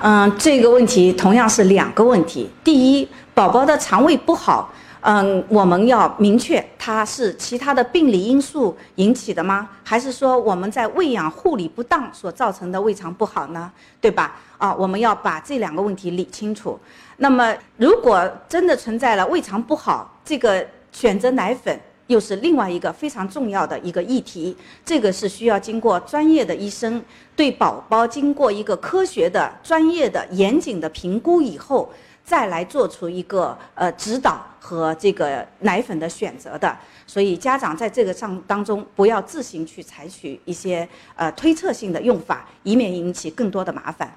[0.00, 2.48] 嗯，这个问题同样是两个问题。
[2.62, 9.68] 第一，宝宝的肠胃不好，嗯，我们要明确它是其他的病理因素引起的吗？
[9.82, 13.72] 还是说我们在喂养护理不当所造成的胃肠不好呢？
[14.00, 14.36] 对吧？
[14.56, 16.78] 啊，我们要把这两个问题理清楚。
[17.16, 21.78] 那么，如果真的存在了胃肠不好，这个选择奶粉。
[22.08, 24.54] 又是另外一个非常重要的一个议题，
[24.84, 27.02] 这个是需要经过专业的医生
[27.36, 31.90] 对宝宝经过一个科学的、专业的、严谨的评估以后，
[32.24, 36.76] 再来做出一个呃指导和这个奶粉的选择的。
[37.06, 44.12] 所以家长在这个上当中不要自行去采取一些呃推测性的用法，以免引起更多的麻烦。